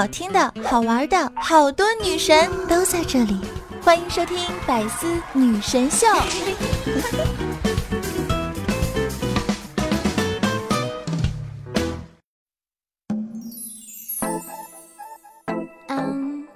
[0.00, 3.38] 好听的、好玩的，好多女神都在这里，
[3.84, 6.06] 欢迎收听《百思女神秀》。
[15.88, 16.46] 嗯。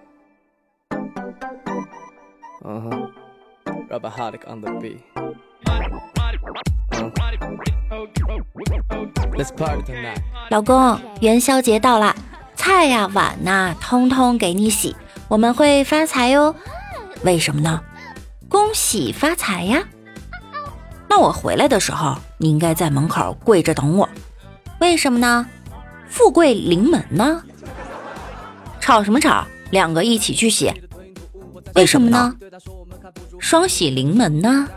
[2.65, 3.13] 嗯哼
[3.91, 5.01] ，Rubber Hard on the beat。
[10.49, 12.15] 老公，元宵节到了，
[12.75, 14.97] 菜呀碗呐，通通给你洗，
[15.29, 16.57] 我们会发财哟。
[17.23, 17.81] 为什么呢？
[18.49, 19.85] 恭喜发财呀！
[21.09, 24.09] 那我回来的时候，你应该在门口跪着等我。
[24.81, 25.47] 为什么呢？
[26.09, 27.45] 富贵临门呢。
[28.81, 29.47] 吵什么吵？
[29.71, 30.73] 两个一起去洗。
[31.77, 32.35] 为什么呢？
[33.39, 34.69] 双喜临门呢。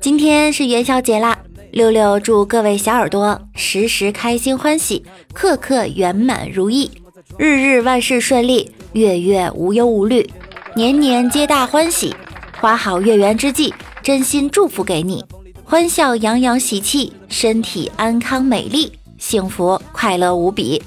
[0.00, 1.38] 今天是元宵节啦，
[1.72, 6.90] 六六祝各位小耳朵时时开心欢喜，刻刻圆满如意，
[7.38, 10.28] 日日万事顺利，月月无忧无虑，
[10.74, 12.14] 年年皆大欢喜。
[12.60, 15.24] 花好月圆之际，真心祝福给你，
[15.64, 20.82] 欢笑洋洋喜气，身体安康美丽，幸福快乐无比。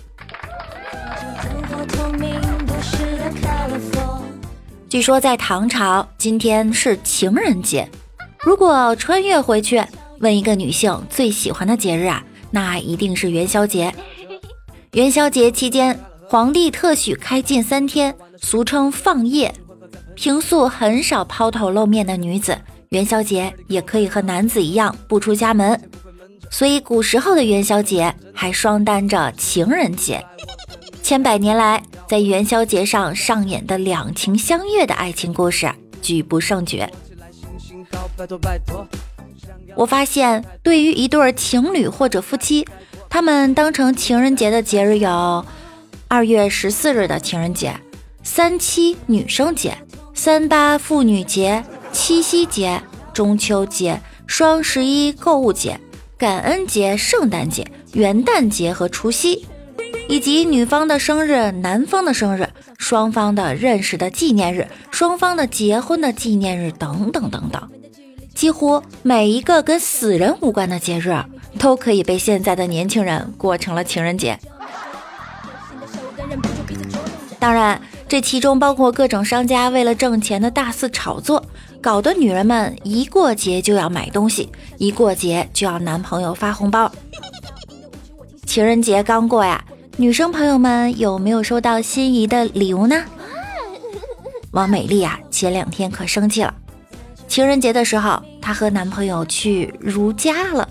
[4.92, 7.90] 据说在唐朝，今天是情人节。
[8.42, 9.82] 如果穿越回去，
[10.20, 13.96] 问一个女性最喜欢的节日啊，那一定是元宵节。
[14.92, 15.98] 元宵节期间，
[16.28, 19.56] 皇帝特许开禁三天，俗称放夜。
[20.14, 22.58] 平素很少抛头露面的女子，
[22.90, 25.82] 元宵节也可以和男子一样不出家门。
[26.50, 30.22] 所以古时候的元宵节还双担着情人节。
[31.12, 31.84] 千百年来。
[32.08, 35.70] 在元宵节上上演的两情相悦的爱情故事，
[36.02, 36.90] 举不胜绝。
[39.76, 42.66] 我发现，对于一对情侣或者夫妻，
[43.10, 45.46] 他们当成情人节的节日有：
[46.08, 47.74] 二月十四日的情人节、
[48.24, 49.78] 三七女生节、
[50.14, 52.82] 三八妇女节、七夕节、
[53.14, 55.78] 中秋节、双十一购物节、
[56.18, 59.46] 感恩节、圣诞节、元旦节和除夕。
[60.08, 62.48] 以及女方的生日、男方的生日、
[62.78, 67.70] 双方的认识的纪念日、双方的结婚的纪念日等等等等，
[68.36, 71.16] 几乎每一个跟死人无关的节日，
[71.58, 74.38] 都可以被现在的年轻人过成了情人节。
[77.40, 81.44] 当然，这其中包括各种商家为了挣钱的大肆炒作，
[81.80, 86.92] 搞得女人们一过节就要买东西，一过节就要男朋友发红包。
[88.46, 89.64] 情人节刚过呀。
[89.98, 93.04] 女生朋友们有没有收到心仪的礼物呢？
[94.52, 96.54] 王美丽啊，前两天可生气了。
[97.28, 100.68] 情人节的时候，她和男朋友去如家了，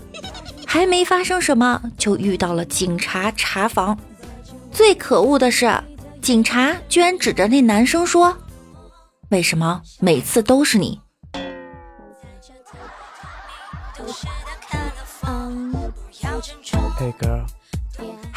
[0.67, 3.97] 还没发生什么，就遇到了警察查房。
[4.71, 5.71] 最可恶的是，
[6.21, 8.35] 警察居然指着那男生说
[9.29, 10.99] ：“为什么每次都是你？”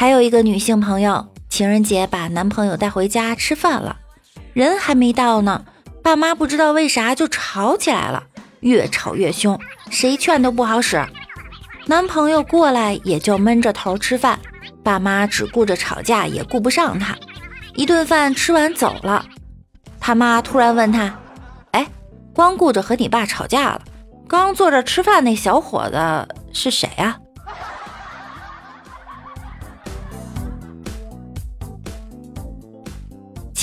[0.05, 3.97] 还有一个女性朋友，情人节把男朋友带回家吃饭了，
[4.53, 5.65] 人还没到呢，
[6.03, 8.23] 爸妈不知道为啥就吵起来了，
[8.61, 11.03] 越吵越凶，谁劝都不好使。
[11.87, 14.39] 男朋友过来也就闷着头吃饭，
[14.83, 17.17] 爸妈只顾着吵架，也顾不上他。
[17.75, 19.25] 一顿饭吃完走了，
[19.99, 21.19] 他妈突然问他
[21.73, 21.87] ：“哎，
[22.35, 23.81] 光顾着和你爸吵架了，
[24.29, 27.17] 刚坐着吃饭那小伙子是谁啊？”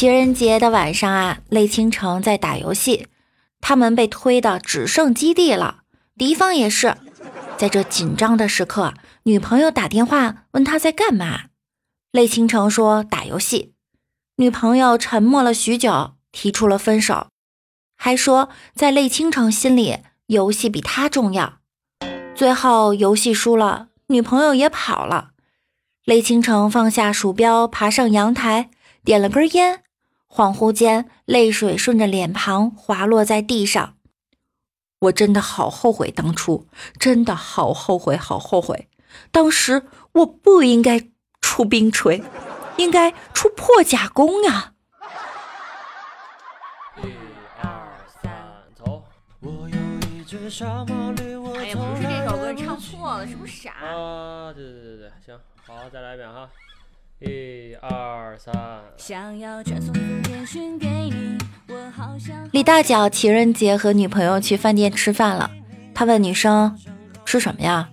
[0.02, 3.06] 情人节的晚上啊，泪倾城在打游戏，
[3.60, 5.84] 他们被推的只剩基地了，
[6.18, 6.98] 敌方也是。
[7.56, 8.96] 在这紧张的时刻，
[9.26, 11.42] 女朋友打电话问他在干嘛，
[12.12, 13.76] 泪倾城说打游戏。
[14.38, 17.28] 女朋友沉默了许久，提出了分手，
[17.96, 21.60] 还说在泪倾城心里，游戏比他重要。
[22.34, 25.34] 最后游戏输了，女朋友也跑了。
[26.06, 28.72] 泪倾城放下鼠标，爬上阳台，
[29.04, 29.84] 点了根烟。
[30.34, 33.96] 恍惚间，泪水顺着脸庞滑落在地上。
[35.02, 38.88] 我真的好后悔当初，真的好后悔，好后悔！
[39.32, 41.10] 当时我不应该
[41.42, 42.24] 出冰锤，
[42.78, 44.72] 应该出破甲弓啊！
[47.04, 47.12] 一
[47.62, 47.92] 二
[48.22, 48.32] 三，
[48.74, 49.04] 走！
[49.42, 49.50] 哎
[51.68, 53.72] 呀，不是这首歌，唱错了，是不是傻？
[53.72, 56.50] 啊，对对对对，行，好，再来一遍哈。
[57.22, 58.54] 一二三。
[62.52, 65.52] 李大脚情人节和女朋友去饭店吃饭了，
[65.94, 66.76] 他问女生
[67.24, 67.90] 吃什么呀？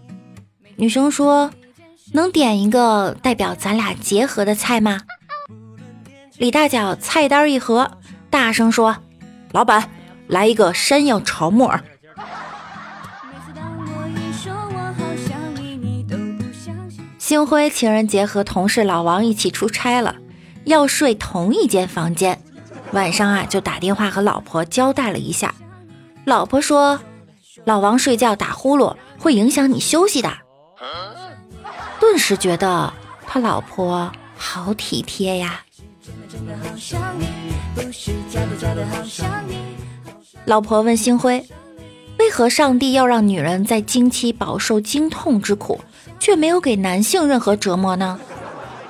[0.77, 1.51] 女生说
[2.15, 5.03] 能点一个代表咱俩结合的菜吗？
[6.39, 7.99] 李大脚菜单一合，
[8.31, 8.97] 大声说
[9.53, 9.91] ：“老板，
[10.27, 11.85] 来一个山药炒木耳。”
[17.29, 20.17] 星辉情人节和同事老王一起出差了，
[20.65, 22.41] 要睡同一间房间。
[22.93, 25.55] 晚上啊，就打电话和老婆交代了一下。
[26.25, 26.99] 老婆说
[27.67, 30.33] ：“老王睡觉打呼噜会影响你休息的。”
[32.01, 32.91] 顿时觉得
[33.27, 35.63] 他老婆好体贴呀。
[40.47, 41.47] 老婆问星辉
[42.19, 45.79] ：“为何上帝要让女人在经期饱受经痛之苦？”
[46.19, 48.19] 却没有给男性任何折磨呢？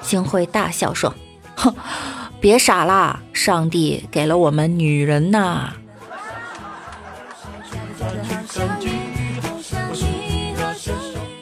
[0.02, 1.14] 星辉大笑说
[1.56, 1.75] ：“哼，
[2.40, 5.72] 别傻啦，上帝给了我们女人呐。”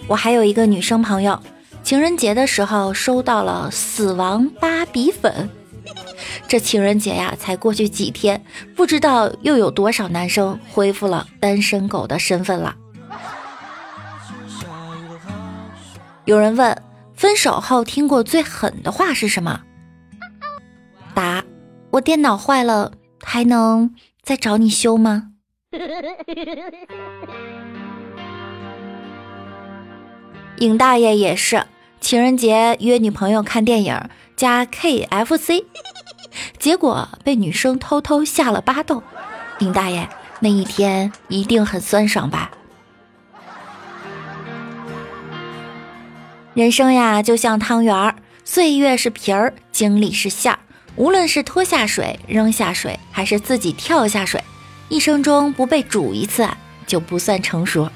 [0.09, 1.41] 我还有一个女生朋友，
[1.83, 5.51] 情人节的时候收到了死亡芭比粉。
[6.49, 8.45] 这情人节呀，才过去几天，
[8.77, 12.75] 不知道又有多少男生恢复了单身狗的身份了。
[16.27, 16.83] 有人问：
[17.15, 19.63] 分手后听过最狠的话是什么？
[21.15, 21.43] 答：
[21.91, 22.93] 我电脑坏了，
[23.25, 25.31] 还能再找你修吗？
[30.59, 31.65] 尹大爷也是，
[32.01, 33.99] 情人节约女朋友看电影
[34.35, 35.65] 加 KFC，
[36.59, 39.03] 结果被女生偷偷下了巴豆。
[39.61, 40.09] 尹大爷
[40.41, 42.51] 那一天一定很酸爽吧？
[46.57, 50.59] 人生呀，就像汤圆儿，岁月是皮儿，经历是馅儿。
[50.95, 54.43] 无论是拖下水、扔下水，还是自己跳下水，
[54.89, 56.49] 一生中不被煮一次，
[56.87, 57.87] 就不算成熟。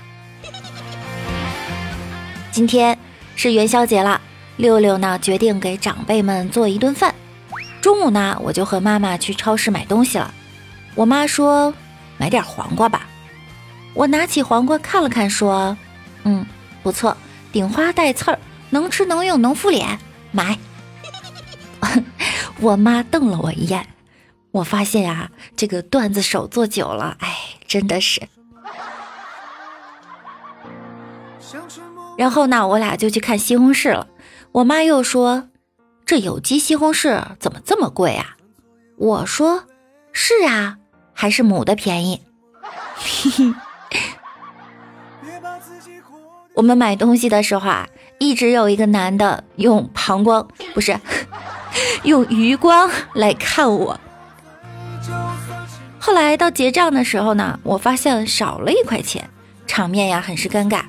[2.53, 2.99] 今天
[3.35, 4.21] 是元宵节了，
[4.59, 7.15] 六六呢决定给长辈们做一顿饭。
[7.81, 10.35] 中午呢，我就和妈妈去超市买东西了。
[10.95, 11.73] 我妈说
[12.19, 13.07] 买点黄瓜吧。
[13.95, 15.75] 我拿起黄瓜看了看，说
[16.25, 16.45] ：“嗯，
[16.83, 17.17] 不错，
[17.51, 18.39] 顶花带刺儿。”
[18.70, 19.99] 能吃能用能敷脸，
[20.32, 20.58] 买。
[22.61, 23.87] 我妈瞪了我一眼，
[24.50, 27.37] 我发现呀，这个段子手做久了，哎，
[27.67, 28.22] 真的是。
[32.17, 34.06] 然后呢，我俩就去看西红柿了。
[34.52, 35.49] 我妈又说
[36.05, 38.37] ：“这有机西红柿怎么这么贵啊？”
[38.99, 39.64] 我说
[40.12, 40.76] ：“是啊，
[41.14, 42.23] 还是母的便宜。”
[42.96, 43.55] 嘿嘿
[46.55, 47.88] 我们买东西的时候啊。
[48.23, 50.94] 一直有一个男的用膀胱，不是
[52.05, 53.99] 用余光来看我。
[55.99, 59.31] 后来到结账的时候呢，我发现少了一块钱，
[59.67, 60.82] 场面呀很是尴尬。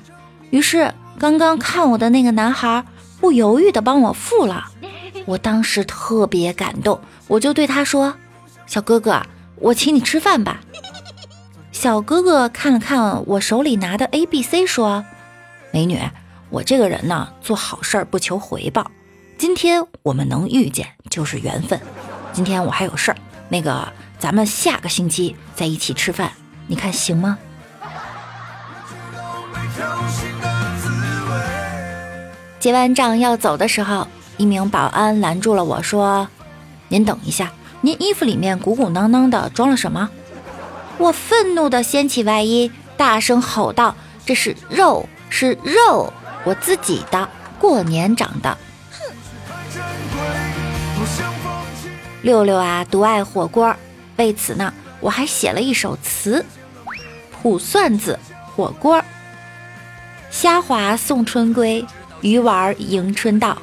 [0.50, 2.84] 于是刚刚看我的那个男孩
[3.18, 4.66] 不犹豫的帮我付了，
[5.24, 8.14] 我当时特别感动，我就对他说
[8.68, 9.22] ：“小哥哥，
[9.56, 10.60] 我请你吃饭吧。”
[11.72, 15.02] 小哥哥看了看我手里拿的 A B C，说
[15.72, 15.98] ：“美女。”
[16.50, 18.90] 我这个人呢，做好事儿不求回报。
[19.38, 21.80] 今天我们能遇见就是缘分。
[22.30, 23.16] 今天我还有事儿，
[23.48, 26.30] 那个咱们下个星期再一起吃饭，
[26.66, 27.38] 你看行吗？
[32.60, 36.28] 结完账要走的时候，一名保安拦住了我说
[36.88, 37.50] ：“您等一下，
[37.80, 40.10] 您衣服里面鼓鼓囊囊的装了什么？”
[40.98, 46.12] 我愤怒的掀起外衣，大声吼道：“这是肉，是肉！”
[46.44, 48.58] 我自己的过年长的，
[52.20, 53.74] 六六啊，独爱火锅，
[54.16, 56.44] 为此呢，我还写了一首词：
[57.40, 58.18] 卜算子
[58.54, 59.02] 火锅，
[60.30, 61.86] 虾滑送春归，
[62.20, 63.56] 鱼丸迎春到，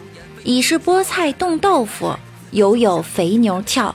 [0.45, 2.15] 已是菠菜冻豆腐，
[2.51, 3.93] 犹有肥牛俏。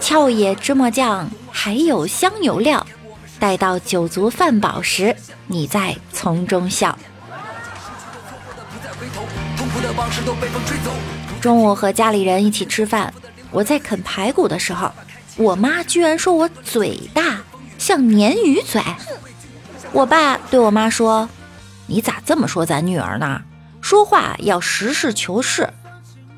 [0.00, 2.86] 俏也芝麻酱，还有香油料，
[3.44, 5.14] 待到酒足饭饱时，
[5.48, 6.98] 你再从中笑。
[11.42, 13.12] 中午和家里人一起吃饭，
[13.50, 14.90] 我在啃排骨的时候，
[15.36, 17.42] 我妈居然说我嘴大，
[17.76, 18.82] 像鲶鱼嘴。
[19.92, 21.28] 我爸对我妈说
[21.86, 23.42] ：“你咋这么说咱女儿呢？
[23.82, 25.68] 说话要实事求是。”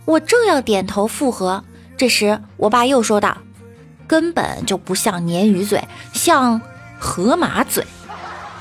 [0.07, 1.63] 我正要点头附和，
[1.97, 3.39] 这时我爸又说道
[4.09, 6.61] ：“根本就不像鲶鱼嘴，像
[6.99, 7.85] 河马嘴。”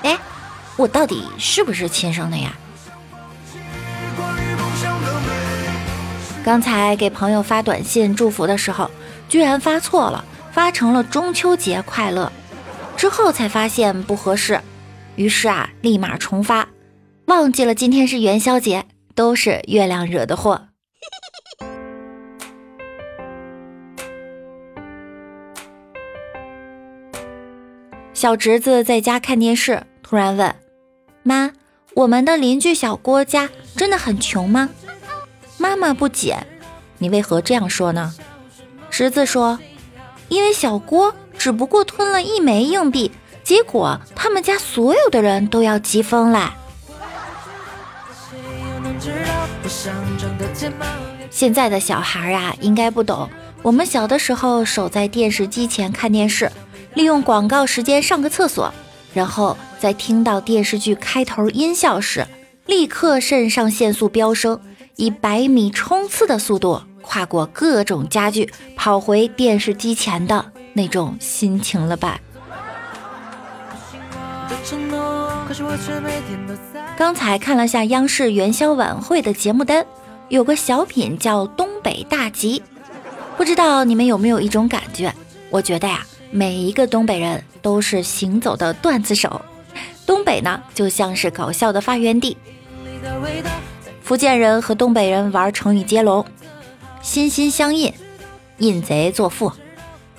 [0.03, 0.17] 哎，
[0.77, 2.53] 我到底是不是亲生的呀？
[6.43, 8.91] 刚才给朋友发短信祝福的时候，
[9.27, 12.31] 居然发错了，发成了中秋节快乐。
[12.95, 14.61] 之后才发现不合适，
[15.15, 16.67] 于是啊，立马重发，
[17.25, 20.67] 忘记了今天是元宵节，都是月亮惹的祸。
[28.25, 30.55] 小侄子在家看电视，突然问
[31.21, 31.51] ：“妈，
[31.93, 34.71] 我们的邻居小郭家真的很穷吗？”
[35.59, 36.35] 妈妈不解
[36.97, 38.15] ：“你为何这样说呢？”
[38.89, 39.59] 侄子说
[40.27, 43.11] ：“因为小郭只不过吞了一枚硬币，
[43.43, 46.55] 结果他们家所有的人都要急疯了。”
[51.29, 53.29] 现在的小孩啊，应该不懂。
[53.61, 56.51] 我们小的时候守在电视机前看电视，
[56.95, 58.73] 利用广告时间上个厕所，
[59.13, 62.25] 然后在听到电视剧开头音效时，
[62.65, 64.59] 立刻肾上腺素飙升，
[64.95, 72.19] 以百米冲刺的速度跨过各种家具，跑回电视机前的那种心情了吧？
[76.97, 79.85] 刚才看了下央视元宵晚会的节目单，
[80.29, 82.59] 有个小品叫《东北大集》，
[83.37, 85.13] 不知道你们有没有一种感觉？
[85.49, 89.41] 我觉得呀，每一个东北人都是行走的段子手，
[90.05, 92.35] 东北呢就像是搞笑的发源地。
[94.03, 96.25] 福建人和东北人玩成语接龙，
[97.01, 97.93] 心心相印，
[98.57, 99.49] 印贼作父，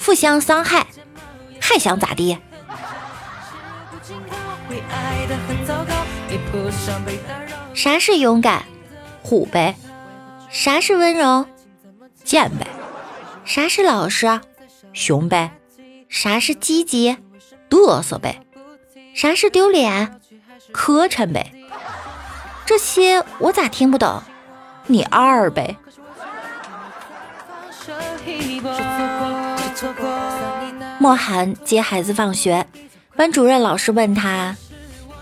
[0.01, 0.87] 互相伤害，
[1.61, 2.39] 还想咋地？
[7.75, 8.65] 啥是勇敢？
[9.23, 9.77] 虎呗。
[10.49, 11.45] 啥是温柔？
[12.25, 12.67] 贱呗。
[13.45, 14.41] 啥是老实？
[14.95, 15.51] 熊呗。
[16.09, 17.17] 啥是积极？
[17.69, 18.41] 嘚瑟呗。
[19.15, 20.21] 啥是丢脸？
[20.73, 21.53] 磕碜呗。
[22.65, 24.23] 这些我咋听不懂？
[24.87, 25.77] 你二呗。
[30.99, 32.67] 莫寒接孩子放学，
[33.15, 34.57] 班主任老师问他。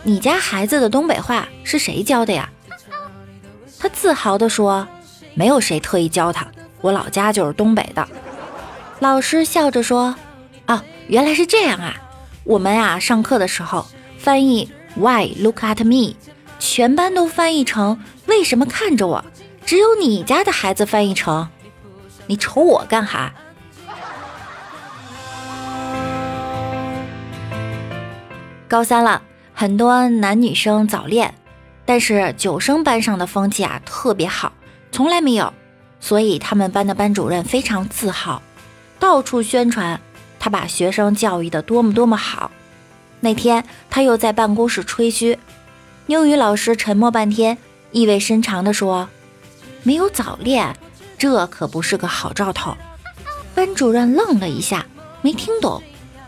[0.02, 2.48] 你家孩子的东北话是谁教的呀？
[3.78, 4.86] 他自豪地说
[5.34, 6.46] ：“没有谁特意教他，
[6.80, 8.06] 我老家就是东北的。”
[9.00, 10.14] 老师笑着说：“，
[11.08, 11.94] 原来是这样啊！
[12.44, 13.86] 我们啊上课的时候
[14.18, 16.16] 翻译 ‘Why look at me’，
[16.58, 19.24] 全班都翻译成‘为什么看着我’，
[19.66, 21.48] 只有你家的孩子翻译成
[22.26, 23.32] ‘你瞅我干哈’。”
[28.68, 29.22] 高三了。
[29.56, 31.32] 很多男女生早恋，
[31.86, 34.52] 但是九生班上的风气啊特别好，
[34.90, 35.54] 从来没有，
[36.00, 38.42] 所以他们班的班主任非常自豪，
[38.98, 40.00] 到处宣传
[40.44, 42.50] 他把学生教育的多么多么好。
[43.20, 45.38] 那天他又在办公室吹嘘，
[46.06, 47.56] 英语老师沉默半天，
[47.92, 49.08] 意味深长地说
[49.84, 50.76] ：“没有早恋，
[51.16, 52.76] 这可不是个好兆头。”
[53.56, 54.84] 班主任愣了一下，
[55.22, 55.82] 没听懂，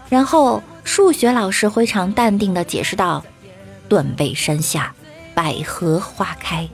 [0.09, 0.63] 然后。
[0.83, 3.25] 数学老师非常淡定地解释道
[3.91, 4.95] ：“断背山下，
[5.35, 6.67] 百合花开。”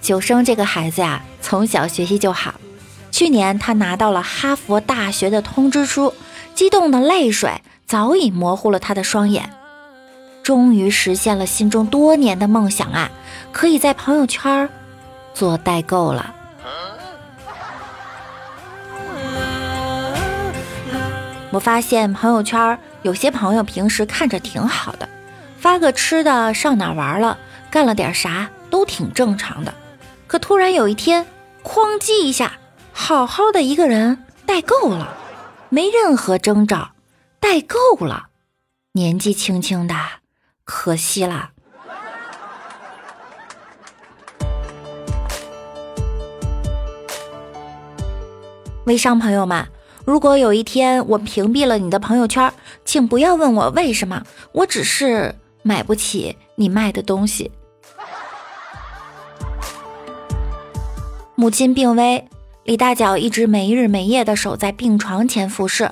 [0.00, 2.54] 九生这个孩子呀，从小学习就好。
[3.10, 6.14] 去年他拿到了哈佛大学的通知书，
[6.54, 9.50] 激动的泪水早已模糊了他的双眼。
[10.42, 13.10] 终于实现了心中多年的梦想啊，
[13.52, 14.68] 可以在朋友圈
[15.34, 16.34] 做代购了。
[21.52, 25.08] 我发现朋友圈有些朋友平时看着挺好的，
[25.58, 27.36] 发个吃的、上哪玩了、
[27.70, 29.74] 干了点啥都挺正常的，
[30.30, 31.26] 可突然有一天，
[31.64, 32.52] 哐叽一下，
[32.92, 35.12] 好好的一个人代购了，
[35.70, 36.92] 没任何征兆，
[37.40, 38.28] 代购了，
[38.92, 39.96] 年纪轻轻的，
[40.62, 41.50] 可惜了。
[48.84, 49.66] 微商朋友们。
[50.04, 54.22] 如果有一天我屏蔽了你的朋友圈，请不要问我为什么，
[54.52, 55.34] 我只是
[55.64, 57.50] 买不起你卖的东西。
[61.40, 62.28] 母亲病危，
[62.64, 65.90] 李大脚一直没日没夜的守在病床前服侍，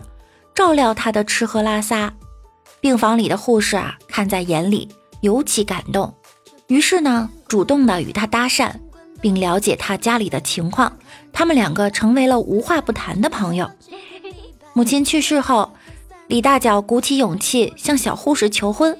[0.54, 2.12] 照料他的吃喝拉撒。
[2.80, 4.90] 病房里的护士啊，看在眼里，
[5.22, 6.12] 尤其感动，
[6.66, 8.70] 于是呢，主动的与他搭讪，
[9.22, 10.94] 并了解他家里的情况。
[11.32, 13.70] 他们两个成为了无话不谈的朋友。
[14.74, 15.72] 母亲去世后，
[16.26, 18.94] 李大脚鼓起勇气向小护士求婚。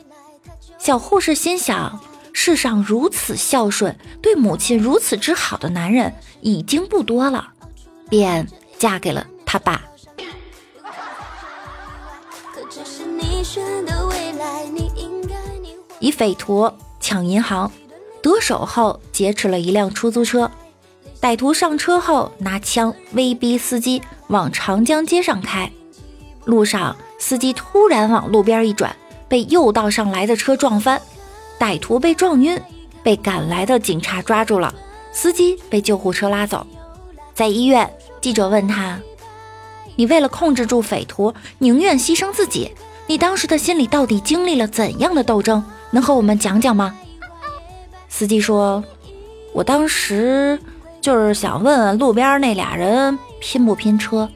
[0.78, 2.00] 小护士心想：
[2.40, 7.48] 世上如此孝顺、对母亲如此之好的男人已经不多了，
[8.08, 8.46] 便
[8.78, 9.82] 嫁给了他爸。
[15.98, 17.72] 以匪徒抢银行，
[18.22, 20.48] 得手后劫持了一辆出租车。
[21.20, 24.00] 歹徒上车后拿枪威逼司机。
[24.28, 25.72] 往长江街上开。
[26.44, 28.94] 路上，司机突然往路边一转，
[29.28, 31.02] 被右道上来的车撞翻，
[31.58, 32.60] 歹徒被撞晕，
[33.02, 34.72] 被赶来的警察抓住了，
[35.12, 36.66] 司机被救护车拉走。
[37.34, 38.98] 在医院，记者问他
[39.96, 42.72] ：“你为了控制住匪徒，宁愿牺牲自己，
[43.06, 45.64] 你当时的心里到底经历了怎样的斗争？
[45.90, 46.96] 能和我们讲讲吗？”
[48.08, 48.82] 司机说
[49.52, 50.58] ：“我当时
[51.00, 54.28] 就是想问问路边那俩人拼不拼车。”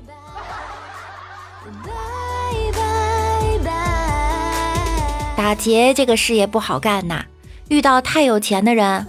[5.42, 7.24] 打劫这个事业不好干呐，
[7.66, 9.04] 遇到太有钱的人。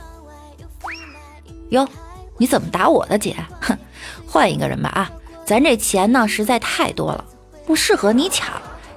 [1.69, 1.87] 哟，
[2.39, 3.35] 你怎么打我的劫？
[3.61, 3.77] 哼，
[4.25, 5.11] 换一个人吧啊！
[5.45, 7.23] 咱这钱呢实在太多了，
[7.67, 8.51] 不适合你抢。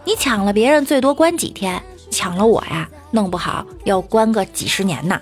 [0.05, 5.21] 你抢了别人最多关几天，抢了我呀，弄不好要关个几十年呢。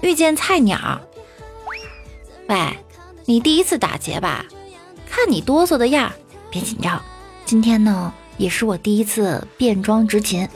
[0.00, 0.98] 遇见菜鸟，
[2.48, 2.78] 喂，
[3.26, 4.42] 你第一次打劫吧？
[5.06, 6.10] 看你哆嗦的样，
[6.50, 6.98] 别紧张。
[7.44, 10.48] 今天呢，也是我第一次变装执勤，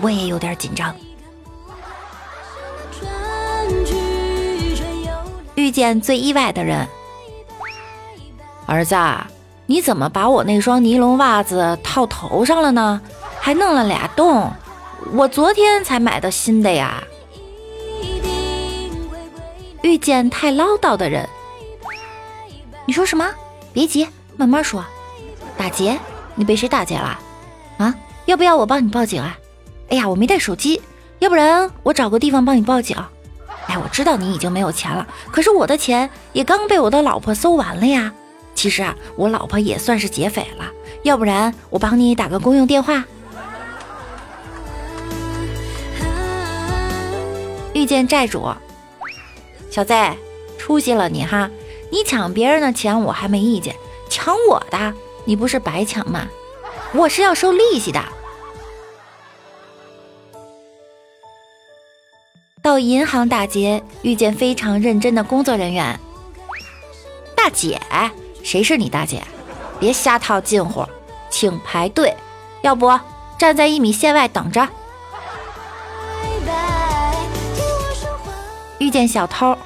[0.00, 0.94] 我也有点紧张。
[5.54, 6.86] 遇见最意外的人，
[8.66, 8.96] 儿子，
[9.66, 13.00] 你怎么把我那双尼龙袜子套头上了呢？
[13.38, 14.50] 还弄了俩洞，
[15.12, 17.02] 我昨天才买的新的呀。
[19.82, 21.28] 遇见太唠叨的人，
[22.86, 23.30] 你说什么？
[23.72, 24.84] 别急，慢慢说。
[25.56, 25.98] 打劫？
[26.40, 27.18] 你被谁打劫了？
[27.76, 27.94] 啊？
[28.24, 29.36] 要不要我帮你报警啊？
[29.90, 30.80] 哎呀，我没带手机，
[31.18, 32.96] 要不然我找个地方帮你报警。
[33.66, 38.10] 哎，我知道你已经没有钱了，可是我的钱也刚被我的老婆搜完了呀。
[38.54, 40.64] 其实啊，我老婆也算是劫匪了，
[41.02, 43.04] 要不然我帮你打个公用电话。
[47.74, 48.48] 遇见债主。
[49.70, 49.92] 小子，
[50.56, 51.50] 出息了你哈！
[51.92, 53.76] 你抢别人的钱我还没意见，
[54.08, 54.94] 抢我的
[55.30, 56.26] 你不是白抢吗？
[56.92, 58.02] 我是要收利息的。
[62.60, 66.00] 到银行打劫，遇见非常认真的工作人员。
[67.36, 67.80] 大姐，
[68.42, 69.22] 谁是你大姐？
[69.78, 70.84] 别瞎套近乎，
[71.30, 72.12] 请排队，
[72.62, 72.98] 要不
[73.38, 74.68] 站在一米线外等着。
[78.78, 79.56] 遇见小偷，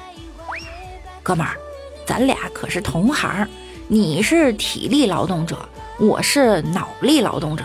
[1.23, 1.57] 哥们儿，
[2.05, 3.49] 咱俩可是同行。
[3.87, 5.69] 你是体力劳动者，
[5.99, 7.63] 我是脑力劳动者。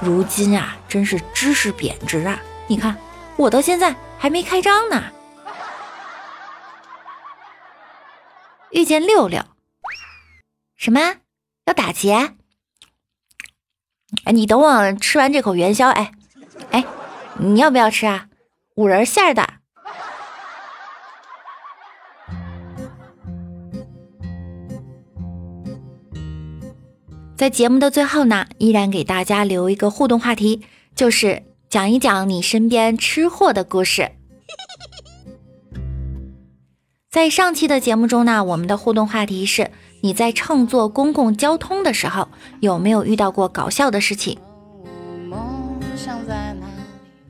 [0.00, 2.40] 如今啊，真是知识贬值啊！
[2.66, 2.96] 你看，
[3.36, 5.04] 我到现在还没开张呢。
[8.70, 9.40] 遇见六六，
[10.76, 10.98] 什么
[11.66, 12.34] 要打劫？
[14.24, 15.88] 哎，你等我吃完这口元宵。
[15.90, 16.12] 哎，
[16.72, 16.84] 哎，
[17.38, 18.26] 你要不要吃啊？
[18.74, 19.61] 五仁馅的。
[27.42, 30.60] 在节目的最后呢，依然给大家留一个互动话题，
[30.94, 34.12] 就是讲一讲你身边吃货的故事。
[37.10, 42.28] 在上期的节目中呢，我们的互动话题是：你在乘坐公共交通的时候，
[42.60, 44.38] 有没有遇到过搞笑的事情？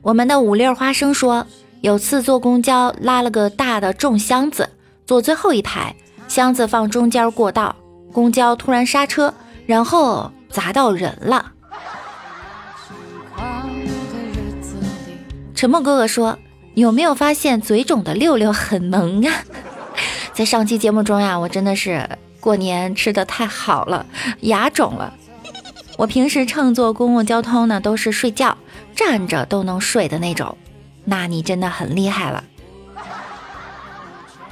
[0.03, 1.47] 我们的五粒花生说，
[1.81, 4.69] 有次坐公交拉了个大的重箱子，
[5.07, 5.95] 坐最后一排，
[6.27, 7.75] 箱子放中间过道，
[8.11, 9.33] 公交突然刹车。
[9.65, 11.51] 然后砸到人了。
[15.55, 16.37] 沉默哥哥说
[16.75, 19.33] ：“有没有发现嘴肿的六六很萌啊？”
[20.33, 24.05] 在上期节目中呀，我真的是过年吃的太好了，
[24.41, 25.13] 牙肿了。
[25.95, 28.57] 我平时乘坐公共交通呢，都是睡觉，
[28.95, 30.57] 站着都能睡的那种。
[31.05, 32.43] 那你真的很厉害了。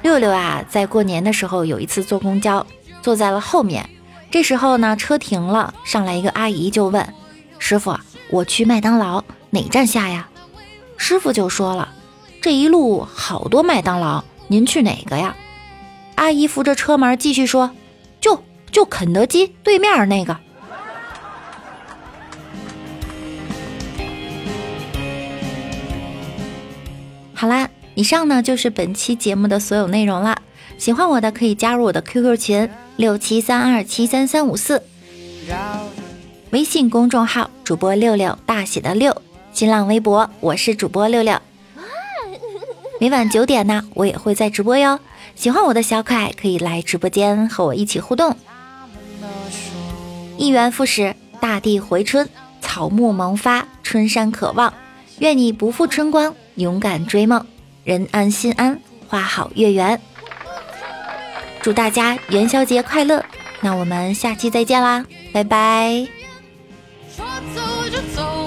[0.03, 2.65] 六六啊，在过年的时候有一次坐公交，
[3.01, 3.89] 坐在了后面。
[4.31, 7.13] 这时候呢，车停了，上来一个阿姨就问
[7.59, 7.99] 师傅
[8.31, 10.29] ：“我去麦当劳哪站下呀？”
[10.95, 11.89] 师傅就说了
[12.41, 15.35] ：“这一路好多麦当劳，您去哪个呀？”
[16.15, 17.71] 阿姨扶着车门继续说
[18.21, 18.41] ：“就
[18.71, 20.37] 就肯德基对面那个。”
[27.33, 30.41] 好啦，以上呢就是本期节目的所有内容了。
[30.81, 32.67] 喜欢我的可以加入我的 QQ 群。
[32.95, 34.81] 六七三二七三三五四，
[36.49, 39.21] 微信公众号主播六六大写的六，
[39.53, 41.39] 新浪微博我是主播六六。
[42.99, 44.99] 每晚九点呢，我也会在直播哟。
[45.35, 48.35] 喜欢我的小可爱可以来直播间和我一起互动。
[50.37, 52.27] 一元复始，大地回春，
[52.59, 54.73] 草木萌发，春山可望。
[55.19, 57.45] 愿你不负春光，勇敢追梦，
[57.83, 60.01] 人安心安，花好月圆。
[61.61, 63.23] 祝大家元宵节快乐。
[63.61, 66.07] 那我们下期再见啦拜拜。
[67.15, 68.40] 说走就走。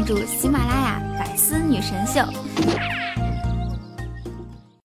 [0.00, 2.22] 关注喜马拉雅百思女神秀。